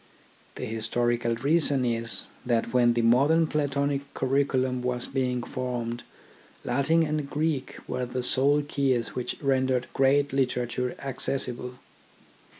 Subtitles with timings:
[0.55, 6.01] The historical reason is, that when the modern Platonic curriculum was being formed
[6.65, 11.75] Latin and Greek were the sole keys which rendered great literature accessible.